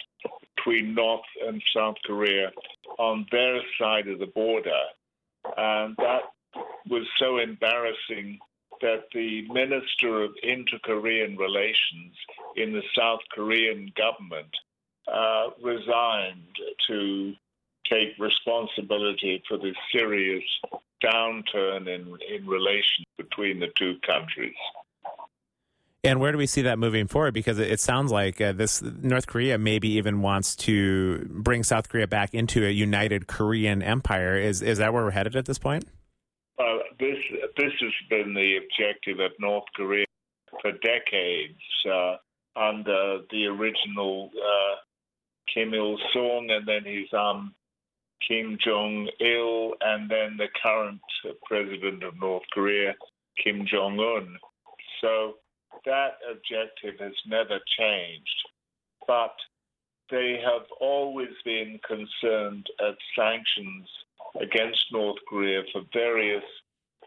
[0.55, 2.51] between North and South Korea
[2.97, 4.83] on their side of the border.
[5.57, 6.23] And that
[6.89, 8.39] was so embarrassing
[8.81, 12.15] that the Minister of Inter-Korean Relations
[12.55, 14.55] in the South Korean government
[15.11, 16.55] uh, resigned
[16.87, 17.33] to
[17.89, 20.43] take responsibility for the serious
[21.03, 24.55] downturn in, in relations between the two countries.
[26.03, 27.33] And where do we see that moving forward?
[27.33, 32.07] Because it, sounds like uh, this North Korea maybe even wants to bring South Korea
[32.07, 34.37] back into a united Korean empire.
[34.37, 35.85] Is is that where we're headed at this point?
[36.57, 37.17] Well, this
[37.57, 40.05] this has been the objective of North Korea
[40.61, 42.15] for decades uh,
[42.55, 44.75] under the original uh,
[45.53, 47.53] Kim Il Sung, and then his um,
[48.27, 51.01] Kim Jong Il, and then the current
[51.45, 52.95] president of North Korea,
[53.43, 54.37] Kim Jong Un.
[55.01, 55.35] So
[55.85, 58.49] that objective has never changed,
[59.07, 59.35] but
[60.11, 63.87] they have always been concerned at sanctions
[64.41, 66.43] against North Korea for various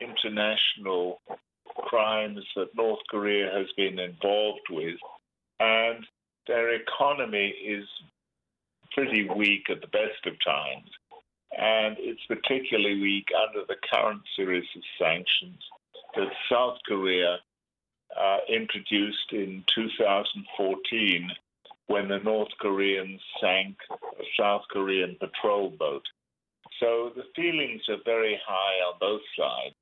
[0.01, 1.21] international
[1.77, 4.99] crimes that North Korea has been involved with.
[5.61, 6.05] And
[6.47, 7.85] their economy is
[8.93, 10.91] pretty weak at the best of times.
[11.59, 15.59] And it's particularly weak under the current series of sanctions
[16.15, 17.39] that South Korea
[18.19, 21.31] uh, introduced in 2014
[21.87, 26.05] when the North Koreans sank a South Korean patrol boat.
[26.81, 29.75] So the feelings are very high on both sides.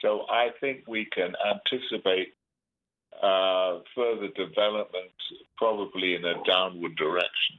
[0.00, 2.34] So I think we can anticipate
[3.22, 5.22] uh, further developments
[5.56, 7.58] probably in a downward direction.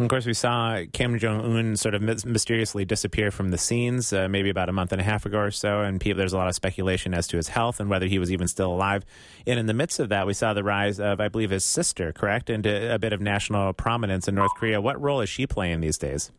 [0.00, 4.14] And of course, we saw Kim Jong Un sort of mysteriously disappear from the scenes,
[4.14, 5.82] uh, maybe about a month and a half ago or so.
[5.82, 8.32] And people, there's a lot of speculation as to his health and whether he was
[8.32, 9.04] even still alive.
[9.46, 12.14] And in the midst of that, we saw the rise of, I believe, his sister,
[12.14, 14.80] correct, into a bit of national prominence in North Korea.
[14.80, 16.32] What role is she playing these days?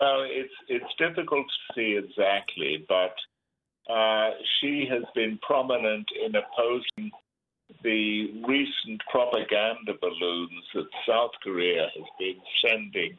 [0.00, 7.10] Well, it's it's difficult to see exactly, but uh, she has been prominent in opposing
[7.82, 13.16] the recent propaganda balloons that South Korea has been sending,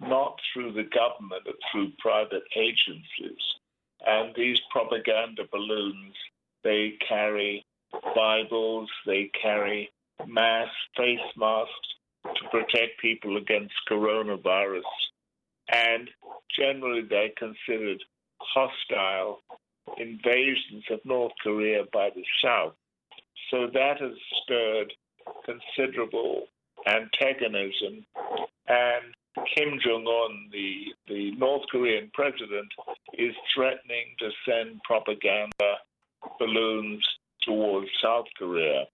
[0.00, 3.42] not through the government, but through private agencies.
[4.06, 6.14] And these propaganda balloons,
[6.62, 7.64] they carry
[8.14, 9.90] Bibles, they carry
[10.26, 11.88] mass face masks
[12.24, 14.82] to protect people against coronavirus.
[15.72, 16.10] And
[16.56, 18.02] generally, they're considered
[18.40, 19.40] hostile
[19.98, 22.74] invasions of North Korea by the South.
[23.50, 24.92] So that has stirred
[25.44, 26.46] considerable
[26.86, 28.04] antagonism.
[28.68, 29.14] And
[29.54, 32.68] Kim Jong un, the, the North Korean president,
[33.14, 35.78] is threatening to send propaganda
[36.38, 37.06] balloons
[37.42, 38.84] towards South Korea.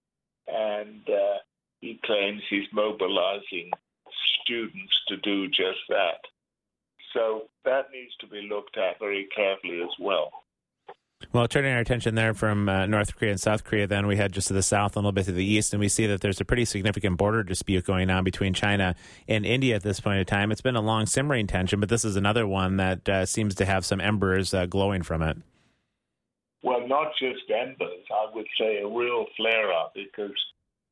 [0.49, 1.39] And uh,
[1.81, 3.71] he claims he's mobilizing
[4.43, 6.21] students to do just that.
[7.13, 10.31] So that needs to be looked at very carefully as well.
[11.33, 14.33] Well, turning our attention there from uh, North Korea and South Korea, then we head
[14.33, 16.41] just to the south, a little bit to the east, and we see that there's
[16.41, 18.97] a pretty significant border dispute going on between China
[19.29, 20.51] and India at this point in time.
[20.51, 23.65] It's been a long simmering tension, but this is another one that uh, seems to
[23.65, 25.37] have some embers uh, glowing from it.
[26.65, 30.37] Well, not just embers, I would say a real flare up because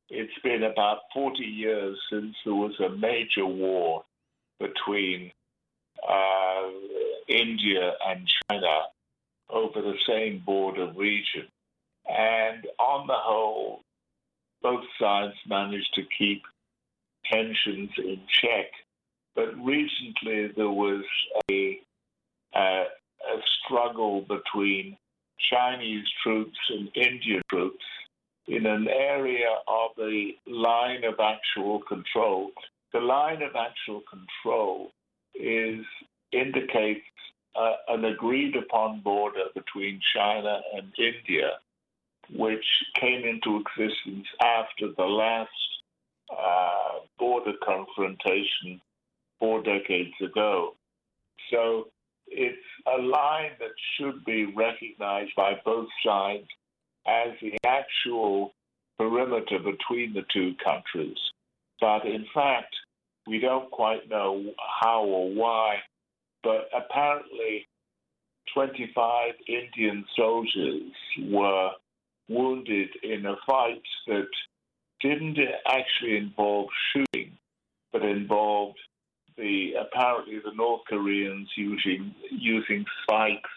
[0.08, 4.04] it's been about 40 years since there was a major war
[4.60, 5.32] between
[6.08, 6.70] uh,
[7.28, 8.82] India and China
[9.50, 11.46] over the same border region.
[12.08, 13.82] And on the whole,
[14.62, 16.42] both sides managed to keep
[17.30, 18.70] tensions in check.
[19.34, 21.04] But recently there was
[21.50, 21.80] a,
[22.54, 22.84] a,
[23.64, 24.96] struggle between
[25.50, 27.84] Chinese troops and Indian troops
[28.46, 32.50] in an area of the line of actual control.
[32.92, 34.90] The line of actual control
[35.34, 35.84] is
[36.32, 37.04] indicates
[37.58, 41.58] uh, an agreed upon border between China and India,
[42.30, 45.50] which came into existence after the last
[46.30, 48.80] uh, border confrontation
[49.38, 50.74] four decades ago.
[51.50, 51.88] So
[52.26, 56.46] it's a line that should be recognized by both sides
[57.06, 58.52] as the actual
[58.98, 61.16] perimeter between the two countries.
[61.80, 62.74] But in fact,
[63.26, 65.76] we don't quite know how or why,
[66.42, 67.66] but apparently
[68.54, 70.92] 25 Indian soldiers
[71.26, 71.70] were
[72.28, 74.28] wounded in a fight that
[75.00, 77.32] didn't actually involve shooting,
[77.92, 78.78] but involved
[79.36, 83.50] the apparently the North Koreans using using spikes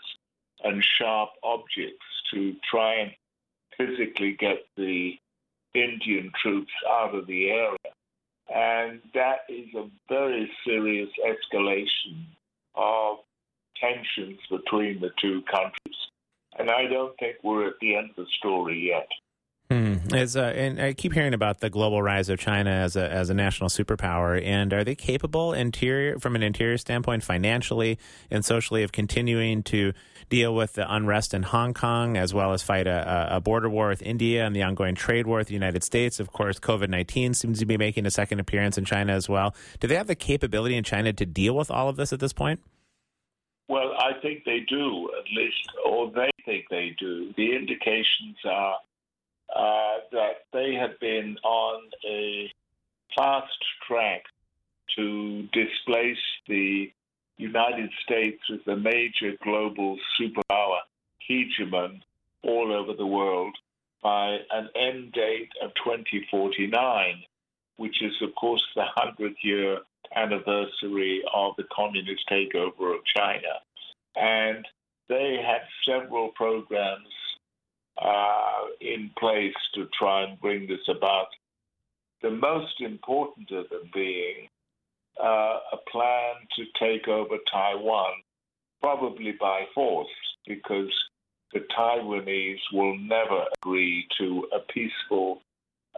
[0.63, 3.11] and sharp objects to try and
[3.77, 5.13] physically get the
[5.73, 7.77] Indian troops out of the area.
[8.53, 12.25] And that is a very serious escalation
[12.75, 13.17] of
[13.79, 15.97] tensions between the two countries.
[16.57, 19.07] And I don't think we're at the end of the story yet.
[20.13, 23.29] As, uh, and I keep hearing about the global rise of China as a as
[23.29, 24.41] a national superpower.
[24.43, 27.97] And are they capable, interior from an interior standpoint, financially
[28.29, 29.93] and socially, of continuing to
[30.29, 33.89] deal with the unrest in Hong Kong, as well as fight a, a border war
[33.89, 36.19] with India and the ongoing trade war with the United States?
[36.19, 39.55] Of course, COVID nineteen seems to be making a second appearance in China as well.
[39.79, 42.33] Do they have the capability in China to deal with all of this at this
[42.33, 42.59] point?
[43.67, 47.33] Well, I think they do, at least, or they think they do.
[47.37, 48.75] The indications are
[49.55, 52.51] uh, that they had been on a
[53.15, 54.23] fast track
[54.95, 56.91] to displace the
[57.37, 60.79] United States as the major global superpower
[61.29, 62.01] hegemon
[62.43, 63.55] all over the world
[64.03, 67.23] by an end date of 2049,
[67.77, 69.79] which is, of course, the 100th year
[70.15, 73.59] anniversary of the communist takeover of China.
[74.15, 74.67] And
[75.07, 77.07] they had several programs
[77.97, 81.27] uh, in place to try and bring this about.
[82.21, 84.47] The most important of them being
[85.21, 88.13] uh, a plan to take over Taiwan,
[88.81, 90.07] probably by force,
[90.47, 90.93] because
[91.53, 95.41] the Taiwanese will never agree to a peaceful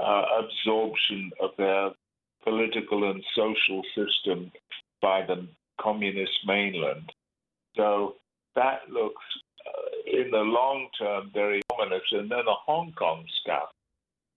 [0.01, 1.91] uh, absorption of their
[2.43, 4.51] political and social system
[5.01, 5.47] by the
[5.79, 7.11] communist mainland.
[7.75, 8.15] So
[8.55, 9.23] that looks,
[9.67, 13.69] uh, in the long term, very And then the Hong Kong stuff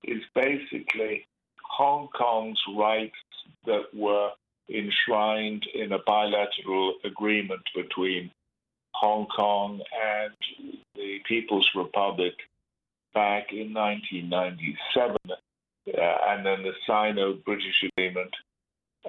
[0.05, 1.27] is basically
[1.63, 3.15] Hong Kong's rights
[3.67, 4.31] that were
[4.69, 8.31] enshrined in a bilateral agreement between
[8.93, 10.33] Hong Kong and
[10.95, 12.35] the People's Republic
[13.15, 15.37] back in 1997, uh,
[16.29, 18.35] and then the Sino-British agreement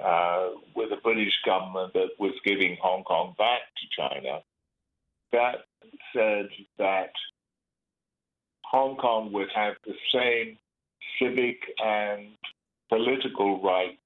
[0.02, 4.40] uh, with the British government that was giving Hong Kong back to China.
[5.32, 5.64] That
[6.14, 7.12] said that
[8.70, 10.58] Hong Kong would have the same
[11.18, 12.28] civic and
[12.88, 13.98] political rights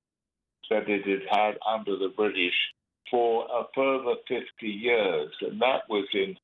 [0.70, 2.55] that it had had under the British
[3.11, 6.37] for a further 50 years, and that was in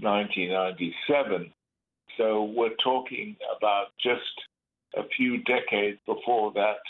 [0.00, 1.52] 1997.
[2.18, 4.20] So we're talking about just
[4.94, 6.82] a few decades before that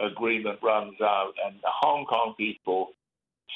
[0.00, 2.90] agreement runs out, and the Hong Kong people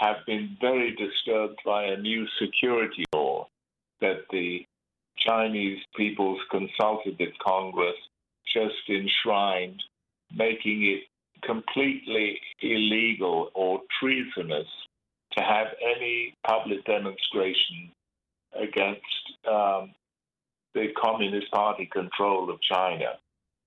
[0.00, 3.46] have been very disturbed by a new security law
[4.00, 4.66] that the
[5.20, 7.96] Chinese People's Consultative Congress
[8.52, 9.82] just enshrined,
[10.34, 11.02] making it
[11.46, 14.66] completely illegal or treasonous
[15.36, 17.92] to have any public demonstration
[18.54, 19.00] against
[19.48, 19.92] um,
[20.74, 23.18] the Communist Party control of China.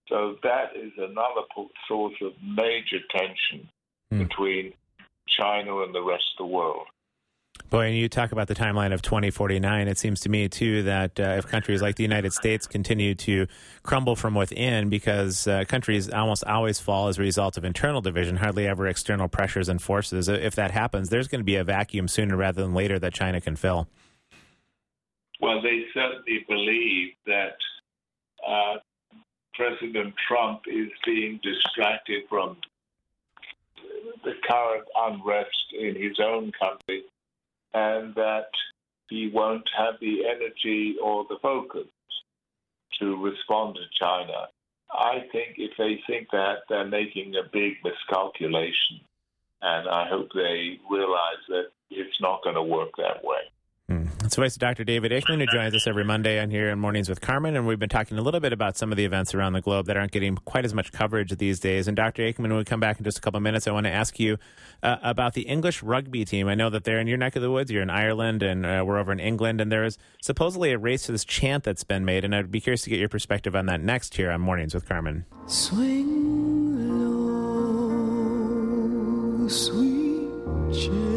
[0.10, 1.48] So that is another
[1.88, 3.70] source of major tension
[4.10, 4.74] between
[5.28, 6.88] China and the rest of the world.
[7.70, 9.88] Boy, and you talk about the timeline of 2049.
[9.88, 13.48] It seems to me, too, that uh, if countries like the United States continue to
[13.82, 18.38] crumble from within, because uh, countries almost always fall as a result of internal division,
[18.38, 20.28] hardly ever external pressures and forces.
[20.30, 23.42] If that happens, there's going to be a vacuum sooner rather than later that China
[23.42, 23.88] can fill.
[25.42, 27.58] Well, they certainly believe that
[28.48, 28.76] uh,
[29.56, 32.58] President Trump is being distracted from
[34.24, 37.04] the current unrest in his own country
[37.74, 38.50] and that
[39.10, 41.88] he won't have the energy or the focus
[43.00, 44.48] to respond to China.
[44.92, 49.02] I think if they think that, they're making a big miscalculation.
[49.62, 53.40] And I hope they realize that it's not going to work that way.
[54.26, 54.84] It's Dr.
[54.84, 57.58] David Aikman, who joins us every Monday on here in Mornings with Carmen.
[57.58, 59.86] And we've been talking a little bit about some of the events around the globe
[59.88, 61.88] that aren't getting quite as much coverage these days.
[61.88, 62.24] And Dr.
[62.24, 64.20] Aikman, when we come back in just a couple of minutes, I want to ask
[64.20, 64.38] you
[64.82, 66.48] uh, about the English rugby team.
[66.48, 67.70] I know that they're in your neck of the woods.
[67.70, 69.60] You're in Ireland, and uh, we're over in England.
[69.60, 72.24] And there is supposedly a racist chant that's been made.
[72.24, 74.88] And I'd be curious to get your perspective on that next here on Mornings with
[74.88, 75.26] Carmen.
[75.48, 76.90] Swing
[79.40, 81.13] low, sweet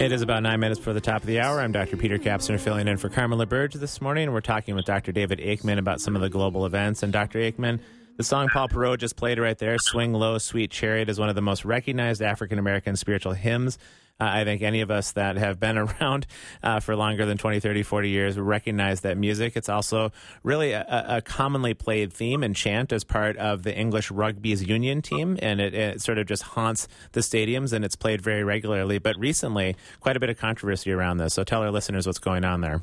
[0.00, 1.60] It is about nine minutes before the top of the hour.
[1.60, 1.96] I'm Dr.
[1.96, 4.32] Peter Kapsner filling in for Carmen LaBerge this morning.
[4.32, 5.10] We're talking with Dr.
[5.10, 7.02] David Aikman about some of the global events.
[7.02, 7.40] And Dr.
[7.40, 7.80] Aikman,
[8.20, 11.34] the song Paul Perot just played right there, Swing Low, Sweet Chariot, is one of
[11.34, 13.78] the most recognized African American spiritual hymns.
[14.20, 16.26] Uh, I think any of us that have been around
[16.62, 19.56] uh, for longer than 20, 30, 40 years recognize that music.
[19.56, 24.10] It's also really a, a commonly played theme and chant as part of the English
[24.10, 28.20] Rugby's Union team, and it, it sort of just haunts the stadiums and it's played
[28.20, 28.98] very regularly.
[28.98, 31.32] But recently, quite a bit of controversy around this.
[31.32, 32.82] So tell our listeners what's going on there.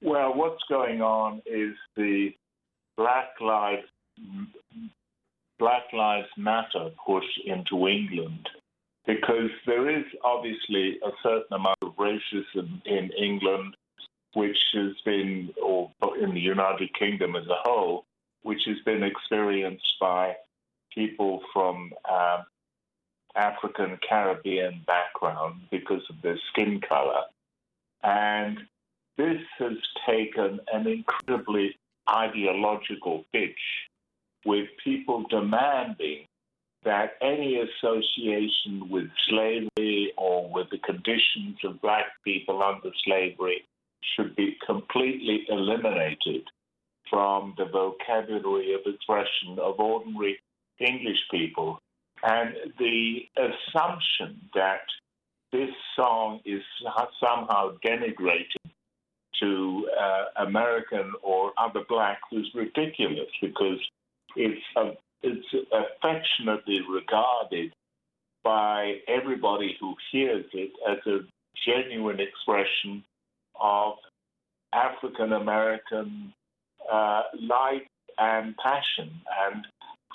[0.00, 2.30] Well, what's going on is the
[2.96, 3.86] Black Lives
[5.58, 8.48] Black Lives Matter push into England
[9.06, 13.76] because there is obviously a certain amount of racism in England,
[14.34, 18.04] which has been, or in the United Kingdom as a whole,
[18.42, 20.36] which has been experienced by
[20.94, 22.44] people from um,
[23.34, 27.22] African Caribbean background because of their skin color.
[28.02, 28.58] And
[29.16, 31.76] this has taken an incredibly
[32.08, 33.60] ideological pitch
[34.44, 36.26] with people demanding
[36.84, 43.64] that any association with slavery or with the conditions of black people under slavery
[44.16, 46.42] should be completely eliminated
[47.08, 50.38] from the vocabulary of expression of ordinary
[50.80, 51.78] English people.
[52.24, 54.82] And the assumption that
[55.52, 56.62] this song is
[57.20, 58.70] somehow denigrating
[59.40, 63.78] to uh, American or other blacks is ridiculous because
[64.36, 64.92] it's a,
[65.22, 67.72] it's affectionately regarded
[68.44, 71.20] by everybody who hears it as a
[71.66, 73.04] genuine expression
[73.60, 73.94] of
[74.72, 76.32] African American
[76.90, 77.82] uh, life
[78.18, 79.10] and passion,
[79.46, 79.66] and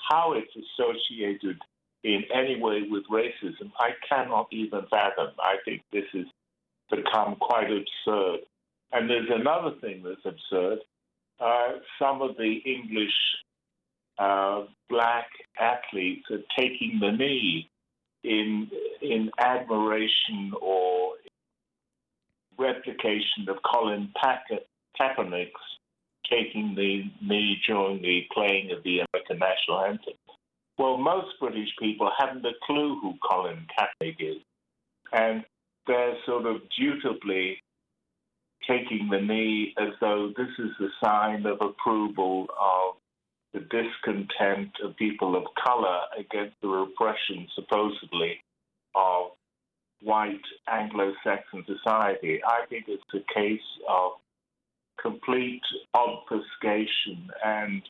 [0.09, 1.57] how it's associated
[2.03, 5.29] in any way with racism, I cannot even fathom.
[5.39, 6.25] I think this has
[6.89, 8.39] become quite absurd.
[8.91, 10.79] And there's another thing that's absurd.
[11.39, 13.13] Uh, some of the English
[14.17, 15.27] black
[15.59, 17.69] athletes are taking the knee
[18.23, 18.69] in
[19.01, 21.13] in admiration or
[22.57, 24.11] replication of Colin
[24.99, 25.51] Kaepernick's
[26.29, 30.13] taking the knee during the playing of the American national anthem.
[30.77, 34.37] Well, most British people haven't a clue who Colin Kaepernick is,
[35.11, 35.43] and
[35.85, 37.59] they're sort of dutifully
[38.67, 42.95] taking the knee as though this is a sign of approval of
[43.53, 48.39] the discontent of people of color against the repression, supposedly,
[48.95, 49.31] of
[50.01, 52.41] white Anglo-Saxon society.
[52.43, 54.11] I think it's a case of
[55.01, 57.81] complete obfuscation and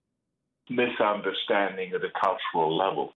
[0.69, 3.13] misunderstanding at a cultural level.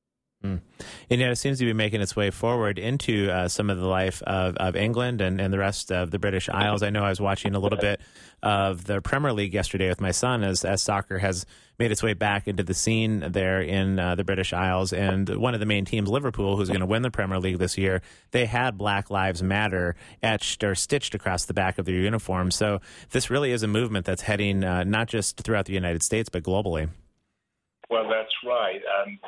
[1.11, 3.85] And yet it seems to be making its way forward into uh, some of the
[3.85, 6.83] life of, of England and, and the rest of the British Isles.
[6.83, 7.99] I know I was watching a little bit
[8.41, 11.45] of the Premier League yesterday with my son as, as soccer has
[11.77, 14.93] made its way back into the scene there in uh, the British Isles.
[14.93, 17.77] And one of the main teams, Liverpool, who's going to win the Premier League this
[17.77, 18.01] year,
[18.31, 22.51] they had Black Lives Matter etched or stitched across the back of their uniform.
[22.51, 26.29] So this really is a movement that's heading uh, not just throughout the United States,
[26.29, 26.89] but globally.
[27.89, 28.79] Well, that's right.
[29.05, 29.19] And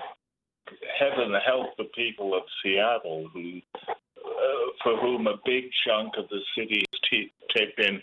[0.98, 6.40] heaven help the people of Seattle, who, uh, for whom a big chunk of the
[6.58, 8.02] city has t- t- been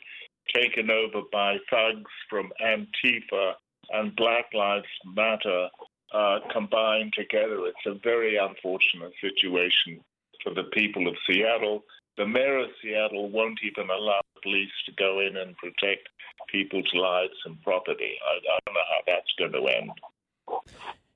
[0.55, 3.53] taken over by thugs from Antifa
[3.91, 5.69] and Black Lives Matter
[6.13, 7.67] uh, combined together.
[7.67, 10.03] It's a very unfortunate situation
[10.43, 11.85] for the people of Seattle.
[12.17, 16.09] The mayor of Seattle won't even allow police to go in and protect
[16.51, 18.17] people's lives and property.
[18.27, 19.91] I, I don't know how that's going to end.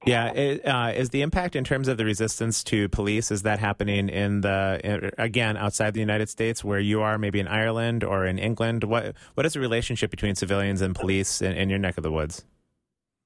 [0.06, 3.58] Yeah, it, uh, is the impact in terms of the resistance to police is that
[3.58, 8.26] happening in the again outside the United States where you are, maybe in Ireland or
[8.26, 8.84] in England?
[8.84, 12.12] What what is the relationship between civilians and police in, in your neck of the
[12.12, 12.44] woods?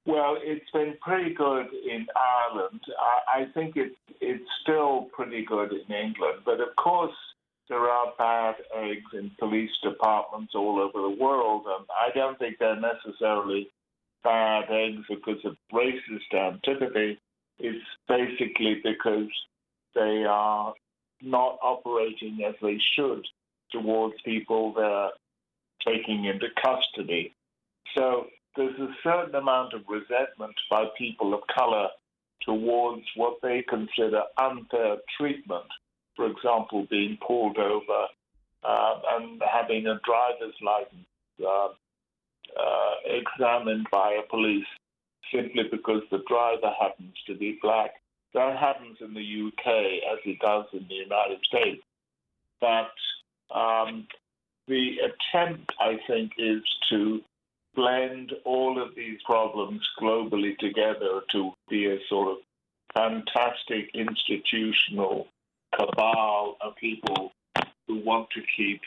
[0.07, 2.81] Well, it's been pretty good in Ireland.
[2.99, 7.14] I, I think it's it's still pretty good in England, but of course
[7.68, 12.59] there are bad eggs in police departments all over the world, and I don't think
[12.59, 13.68] they're necessarily
[14.24, 17.18] bad eggs because of racist antipathy.
[17.58, 19.28] It's basically because
[19.94, 20.74] they are
[21.20, 23.26] not operating as they should
[23.72, 25.10] towards people they're
[25.86, 27.34] taking into custody.
[27.96, 31.88] So there's a certain amount of resentment by people of color
[32.42, 35.66] towards what they consider unfair treatment.
[36.16, 38.06] For example, being pulled over
[38.64, 41.06] uh, and having a driver's license
[41.46, 41.68] uh,
[42.59, 44.66] uh, examined by a police
[45.32, 47.94] simply because the driver happens to be black.
[48.34, 49.66] That happens in the UK
[50.12, 51.82] as it does in the United States.
[52.61, 52.90] But
[53.55, 54.07] um,
[54.66, 57.20] the attempt, I think, is to
[57.74, 62.38] blend all of these problems globally together to be a sort of
[62.94, 65.28] fantastic institutional
[65.76, 67.32] cabal of people
[67.86, 68.80] who want to keep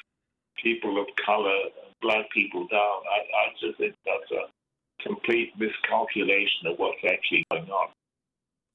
[0.62, 1.59] people of color,
[2.02, 2.97] black people down.
[3.08, 4.49] I, I just think that's a
[5.04, 7.89] complete miscalculation of what's actually going on.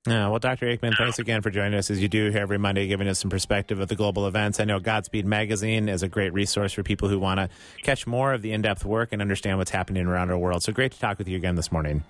[0.06, 0.66] Yeah, well, Dr.
[0.66, 3.28] Aikman, thanks again for joining us as you do here every Monday, giving us some
[3.28, 4.60] perspective of the global events.
[4.60, 7.48] I know Godspeed Magazine is a great resource for people who want to
[7.82, 10.62] catch more of the in depth work and understand what's happening around our world.
[10.62, 12.04] So great to talk with you again this morning.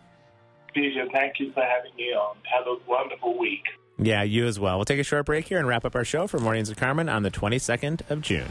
[0.74, 2.36] Peter, thank you for having me on.
[2.54, 3.64] Have a wonderful week.
[3.98, 4.76] Yeah, you as well.
[4.76, 7.08] We'll take a short break here and wrap up our show for Mornings of Carmen
[7.08, 8.48] on the 22nd of June.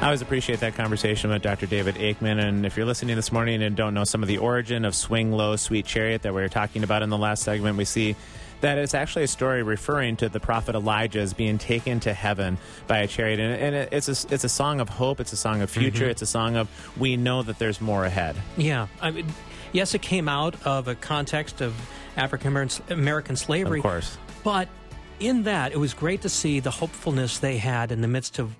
[0.00, 1.66] I always appreciate that conversation with Dr.
[1.66, 2.40] David Aikman.
[2.40, 5.32] And if you're listening this morning and don't know some of the origin of Swing
[5.32, 8.14] Low, Sweet Chariot that we were talking about in the last segment, we see
[8.60, 12.58] that it's actually a story referring to the prophet Elijah as being taken to heaven
[12.86, 13.40] by a chariot.
[13.40, 16.04] And, and it, it's, a, it's a song of hope, it's a song of future,
[16.04, 16.12] mm-hmm.
[16.12, 18.36] it's a song of we know that there's more ahead.
[18.56, 19.26] Yeah, I mean,
[19.72, 21.74] yes, it came out of a context of
[22.16, 24.16] African American slavery, Of course.
[24.44, 24.68] but
[25.18, 28.54] in that, it was great to see the hopefulness they had in the midst of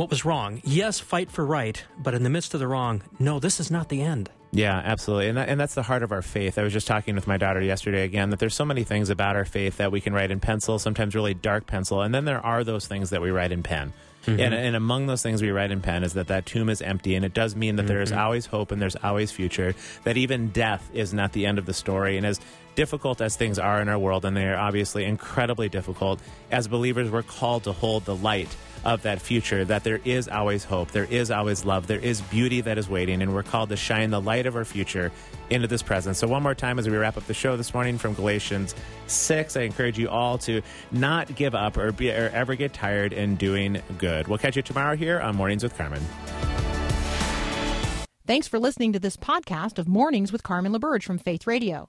[0.00, 0.62] what was wrong.
[0.64, 3.90] Yes, fight for right, but in the midst of the wrong, no, this is not
[3.90, 4.30] the end.
[4.50, 5.28] Yeah, absolutely.
[5.28, 6.58] And, that, and that's the heart of our faith.
[6.58, 9.36] I was just talking with my daughter yesterday again that there's so many things about
[9.36, 12.44] our faith that we can write in pencil, sometimes really dark pencil, and then there
[12.44, 13.92] are those things that we write in pen.
[14.24, 14.40] Mm-hmm.
[14.40, 17.14] And, and among those things we write in pen is that that tomb is empty,
[17.14, 18.20] and it does mean that there is mm-hmm.
[18.20, 19.74] always hope and there's always future.
[20.04, 22.16] That even death is not the end of the story.
[22.16, 22.40] And as
[22.74, 27.10] difficult as things are in our world, and they are obviously incredibly difficult, as believers
[27.10, 28.54] we're called to hold the light
[28.84, 29.64] of that future.
[29.64, 33.22] That there is always hope, there is always love, there is beauty that is waiting,
[33.22, 35.12] and we're called to shine the light of our future
[35.50, 36.16] into this present.
[36.16, 38.74] So, one more time as we wrap up the show this morning from Galatians
[39.06, 43.12] 6, I encourage you all to not give up or, be, or ever get tired
[43.12, 44.28] in doing good.
[44.28, 46.02] We'll catch you tomorrow here on Mornings with Carmen.
[48.26, 51.88] Thanks for listening to this podcast of Mornings with Carmen LaBerge from Faith Radio.